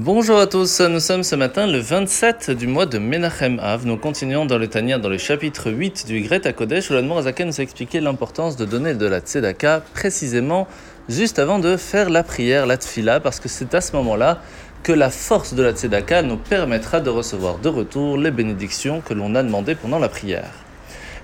Bonjour 0.00 0.38
à 0.38 0.46
tous, 0.46 0.80
nous 0.82 1.00
sommes 1.00 1.24
ce 1.24 1.34
matin 1.34 1.66
le 1.66 1.80
27 1.80 2.52
du 2.52 2.68
mois 2.68 2.86
de 2.86 2.98
Menachem 2.98 3.58
Av. 3.58 3.84
Nous 3.84 3.96
continuons 3.96 4.46
dans 4.46 4.56
le 4.56 4.68
Tania 4.68 4.96
dans 4.96 5.08
le 5.08 5.18
chapitre 5.18 5.72
8 5.72 6.06
du 6.06 6.20
Greta 6.20 6.52
Kodesh 6.52 6.88
où 6.88 6.92
l'Admorazaken 6.92 7.48
nous 7.48 7.60
a 7.60 7.64
expliqué 7.64 7.98
l'importance 7.98 8.54
de 8.54 8.64
donner 8.64 8.94
de 8.94 9.06
la 9.06 9.18
tzedaka 9.18 9.82
précisément 9.94 10.68
juste 11.08 11.40
avant 11.40 11.58
de 11.58 11.76
faire 11.76 12.10
la 12.10 12.22
prière, 12.22 12.64
la 12.64 12.76
tfila, 12.76 13.18
parce 13.18 13.40
que 13.40 13.48
c'est 13.48 13.74
à 13.74 13.80
ce 13.80 13.96
moment-là 13.96 14.40
que 14.84 14.92
la 14.92 15.10
force 15.10 15.54
de 15.54 15.64
la 15.64 15.72
tzedaka 15.72 16.22
nous 16.22 16.36
permettra 16.36 17.00
de 17.00 17.10
recevoir 17.10 17.58
de 17.58 17.68
retour 17.68 18.18
les 18.18 18.30
bénédictions 18.30 19.00
que 19.00 19.14
l'on 19.14 19.34
a 19.34 19.42
demandées 19.42 19.74
pendant 19.74 19.98
la 19.98 20.08
prière. 20.08 20.52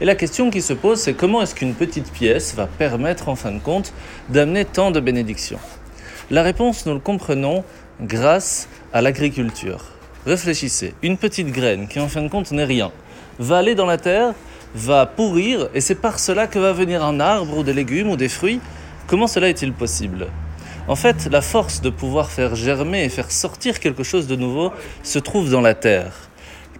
Et 0.00 0.04
la 0.04 0.16
question 0.16 0.50
qui 0.50 0.62
se 0.62 0.72
pose, 0.72 0.98
c'est 0.98 1.14
comment 1.14 1.42
est-ce 1.42 1.54
qu'une 1.54 1.74
petite 1.74 2.10
pièce 2.10 2.56
va 2.56 2.66
permettre 2.66 3.28
en 3.28 3.36
fin 3.36 3.52
de 3.52 3.60
compte 3.60 3.92
d'amener 4.30 4.64
tant 4.64 4.90
de 4.90 4.98
bénédictions? 4.98 5.60
La 6.30 6.42
réponse, 6.42 6.86
nous 6.86 6.94
le 6.94 7.00
comprenons 7.00 7.64
grâce 8.00 8.68
à 8.92 9.00
l'agriculture. 9.02 9.80
Réfléchissez, 10.26 10.94
une 11.02 11.18
petite 11.18 11.52
graine 11.52 11.86
qui 11.86 12.00
en 12.00 12.08
fin 12.08 12.22
de 12.22 12.28
compte 12.28 12.50
n'est 12.52 12.64
rien, 12.64 12.90
va 13.38 13.58
aller 13.58 13.74
dans 13.74 13.86
la 13.86 13.98
terre, 13.98 14.32
va 14.74 15.06
pourrir, 15.06 15.68
et 15.74 15.80
c'est 15.80 15.94
par 15.94 16.18
cela 16.18 16.46
que 16.46 16.58
va 16.58 16.72
venir 16.72 17.04
un 17.04 17.20
arbre 17.20 17.58
ou 17.58 17.62
des 17.62 17.72
légumes 17.72 18.10
ou 18.10 18.16
des 18.16 18.28
fruits. 18.28 18.60
Comment 19.06 19.26
cela 19.26 19.48
est-il 19.48 19.72
possible? 19.72 20.28
En 20.88 20.96
fait, 20.96 21.28
la 21.30 21.40
force 21.40 21.80
de 21.80 21.90
pouvoir 21.90 22.30
faire 22.30 22.54
germer 22.56 23.04
et 23.04 23.08
faire 23.08 23.30
sortir 23.30 23.80
quelque 23.80 24.02
chose 24.02 24.26
de 24.26 24.36
nouveau 24.36 24.72
se 25.02 25.18
trouve 25.18 25.50
dans 25.50 25.60
la 25.60 25.74
terre. 25.74 26.12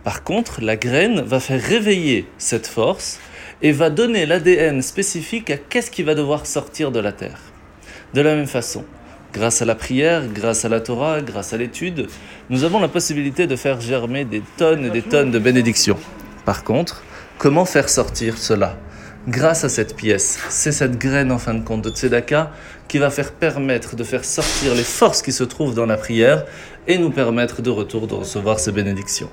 Par 0.03 0.23
contre, 0.23 0.61
la 0.61 0.77
graine 0.77 1.23
va 1.23 1.41
faire 1.41 1.63
réveiller 1.63 2.27
cette 2.37 2.67
force 2.67 3.19
et 3.63 3.73
va 3.73 3.89
donner 3.89 4.27
l'ADN 4.27 4.83
spécifique 4.83 5.51
à 5.51 5.57
qu'est-ce 5.57 5.91
qui 5.91 6.03
va 6.03 6.15
devoir 6.15 6.45
sortir 6.45 6.91
de 6.91 7.01
la 7.01 7.13
terre. 7.13 7.41
De 8.13 8.21
la 8.21 8.35
même 8.35 8.47
façon, 8.47 8.85
Grâce 9.35 9.63
à 9.63 9.65
la 9.65 9.75
prière, 9.75 10.29
grâce 10.33 10.65
à 10.65 10.69
la 10.69 10.81
Torah, 10.81 11.21
grâce 11.21 11.53
à 11.53 11.57
l'étude, 11.57 12.07
nous 12.51 12.63
avons 12.63 12.79
la 12.79 12.87
possibilité 12.87 13.49
de 13.49 13.57
faire 13.57 13.81
germer 13.81 14.25
des 14.25 14.45
tonnes 14.57 14.85
et 14.85 14.91
des 14.91 15.03
tonnes 15.03 15.33
de 15.33 15.41
bénédictions. 15.41 15.99
Par 16.45 16.63
contre, 16.63 17.03
comment 17.37 17.65
faire 17.65 17.89
sortir 17.89 18.39
cela? 18.39 18.79
Grâce 19.27 19.65
à 19.65 19.69
cette 19.69 19.97
pièce, 19.97 20.39
c'est 20.51 20.71
cette 20.71 20.99
graine 20.99 21.33
en 21.33 21.39
fin 21.39 21.55
de 21.55 21.65
compte 21.65 21.83
de 21.83 21.91
Tzedaka 21.91 22.53
qui 22.87 22.99
va 22.99 23.11
faire 23.11 23.33
permettre 23.33 23.97
de 23.97 24.05
faire 24.05 24.25
sortir 24.25 24.73
les 24.73 24.85
forces 24.85 25.21
qui 25.21 25.33
se 25.33 25.43
trouvent 25.43 25.75
dans 25.75 25.87
la 25.87 25.97
prière 25.97 26.45
et 26.87 26.97
nous 26.97 27.11
permettre 27.11 27.61
de 27.61 27.71
retour 27.71 28.07
de 28.07 28.15
recevoir 28.15 28.61
ces 28.61 28.71
bénédictions. 28.71 29.31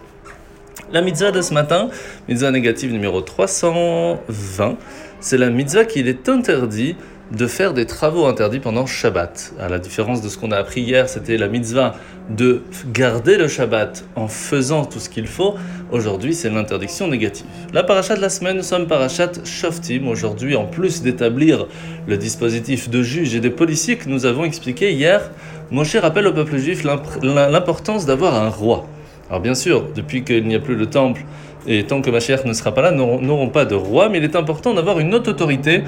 La 0.91 1.03
mitzvah 1.03 1.31
de 1.31 1.43
ce 1.43 1.53
matin, 1.53 1.89
mitzvah 2.27 2.49
négative 2.49 2.91
numéro 2.91 3.21
320, 3.21 4.77
c'est 5.19 5.37
la 5.37 5.51
mitzvah 5.51 5.85
qu'il 5.85 6.07
est 6.07 6.27
interdit 6.27 6.95
de 7.31 7.47
faire 7.47 7.73
des 7.73 7.85
travaux 7.85 8.25
interdits 8.25 8.59
pendant 8.59 8.85
Shabbat. 8.85 9.53
À 9.59 9.69
la 9.69 9.79
différence 9.79 10.21
de 10.21 10.27
ce 10.27 10.37
qu'on 10.37 10.51
a 10.51 10.57
appris 10.57 10.81
hier, 10.81 11.07
c'était 11.07 11.37
la 11.37 11.47
mitzvah 11.47 11.95
de 12.29 12.61
garder 12.93 13.37
le 13.37 13.47
Shabbat 13.47 14.03
en 14.15 14.27
faisant 14.27 14.85
tout 14.85 14.99
ce 14.99 15.09
qu'il 15.09 15.27
faut. 15.27 15.55
Aujourd'hui, 15.91 16.33
c'est 16.33 16.49
l'interdiction 16.49 17.07
négative. 17.07 17.45
La 17.73 17.83
paracha 17.83 18.15
de 18.15 18.21
la 18.21 18.29
semaine, 18.29 18.57
nous 18.57 18.63
sommes 18.63 18.87
parachat 18.87 19.31
Shoftim. 19.45 20.07
Aujourd'hui, 20.07 20.55
en 20.55 20.65
plus 20.65 21.01
d'établir 21.01 21.67
le 22.05 22.17
dispositif 22.17 22.89
de 22.89 23.01
juges 23.01 23.33
et 23.33 23.39
de 23.39 23.49
policiers 23.49 23.97
que 23.97 24.09
nous 24.09 24.25
avons 24.25 24.43
expliqué 24.43 24.91
hier, 24.91 25.31
Moshe 25.71 25.95
rappelle 25.95 26.27
au 26.27 26.33
peuple 26.33 26.57
juif 26.57 26.83
l'importance 27.23 28.05
d'avoir 28.05 28.35
un 28.35 28.49
roi. 28.49 28.85
Alors 29.29 29.39
bien 29.39 29.55
sûr, 29.55 29.85
depuis 29.95 30.25
qu'il 30.25 30.45
n'y 30.45 30.55
a 30.55 30.59
plus 30.59 30.75
le 30.75 30.87
temple, 30.87 31.23
et 31.65 31.85
tant 31.85 32.01
que 32.01 32.09
Mashiach 32.09 32.43
ne 32.43 32.53
sera 32.53 32.73
pas 32.73 32.81
là, 32.81 32.91
nous 32.91 33.21
n'aurons 33.21 33.49
pas 33.49 33.65
de 33.65 33.75
roi, 33.75 34.09
mais 34.09 34.17
il 34.17 34.23
est 34.25 34.35
important 34.35 34.73
d'avoir 34.73 34.99
une 34.99 35.13
autre 35.13 35.29
autorité 35.29 35.83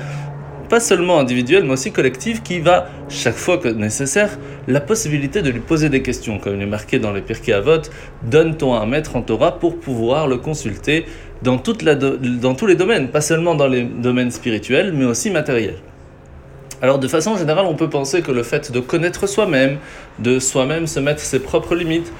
pas 0.73 0.79
seulement 0.79 1.19
individuelle, 1.19 1.65
mais 1.65 1.73
aussi 1.73 1.91
collective, 1.91 2.41
qui 2.41 2.57
va, 2.57 2.89
chaque 3.07 3.35
fois 3.35 3.59
que 3.59 3.67
nécessaire, 3.67 4.39
la 4.67 4.81
possibilité 4.81 5.43
de 5.43 5.51
lui 5.51 5.59
poser 5.59 5.87
des 5.87 6.01
questions. 6.01 6.39
Comme 6.39 6.55
il 6.55 6.63
est 6.63 6.65
marqué 6.65 6.97
dans 6.97 7.11
les 7.11 7.21
Pirkei 7.21 7.53
Avot, 7.53 7.83
donne-t-on 8.23 8.73
un 8.73 8.87
maître 8.87 9.15
en 9.15 9.21
Torah 9.21 9.59
pour 9.59 9.79
pouvoir 9.79 10.27
le 10.27 10.37
consulter 10.37 11.05
dans, 11.43 11.57
dans 11.57 12.55
tous 12.55 12.65
les 12.65 12.75
domaines, 12.75 13.09
pas 13.09 13.21
seulement 13.21 13.53
dans 13.53 13.67
les 13.67 13.83
domaines 13.83 14.31
spirituels, 14.31 14.93
mais 14.93 15.05
aussi 15.05 15.29
matériels. 15.29 15.77
Alors 16.81 16.97
de 16.97 17.07
façon 17.07 17.37
générale, 17.37 17.67
on 17.67 17.75
peut 17.75 17.91
penser 17.91 18.23
que 18.23 18.31
le 18.31 18.41
fait 18.41 18.71
de 18.71 18.79
connaître 18.79 19.27
soi-même, 19.27 19.77
de 20.17 20.39
soi-même 20.39 20.87
se 20.87 20.99
mettre 20.99 21.21
ses 21.21 21.37
propres 21.37 21.75
limites, 21.75 22.11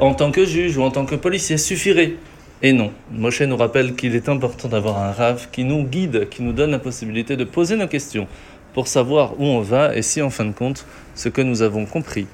en 0.00 0.14
tant 0.14 0.32
que 0.32 0.44
juge 0.44 0.76
ou 0.76 0.82
en 0.82 0.90
tant 0.90 1.06
que 1.06 1.14
policier, 1.14 1.58
suffirait. 1.58 2.14
Et 2.62 2.74
non, 2.74 2.92
Moshe 3.10 3.40
nous 3.40 3.56
rappelle 3.56 3.94
qu'il 3.94 4.14
est 4.14 4.28
important 4.28 4.68
d'avoir 4.68 4.98
un 4.98 5.12
rave 5.12 5.48
qui 5.50 5.64
nous 5.64 5.82
guide, 5.82 6.28
qui 6.28 6.42
nous 6.42 6.52
donne 6.52 6.70
la 6.72 6.78
possibilité 6.78 7.36
de 7.36 7.44
poser 7.44 7.76
nos 7.76 7.86
questions 7.86 8.28
pour 8.74 8.86
savoir 8.86 9.40
où 9.40 9.44
on 9.44 9.62
va 9.62 9.96
et 9.96 10.02
si 10.02 10.20
en 10.20 10.28
fin 10.28 10.44
de 10.44 10.52
compte 10.52 10.84
ce 11.14 11.30
que 11.30 11.40
nous 11.40 11.62
avons 11.62 11.86
compris 11.86 12.26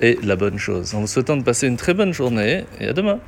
est 0.00 0.24
la 0.24 0.36
bonne 0.36 0.58
chose. 0.58 0.94
En 0.94 1.00
vous 1.00 1.06
souhaitant 1.06 1.36
de 1.36 1.42
passer 1.42 1.66
une 1.66 1.76
très 1.76 1.92
bonne 1.92 2.14
journée 2.14 2.64
et 2.80 2.88
à 2.88 2.92
demain. 2.94 3.18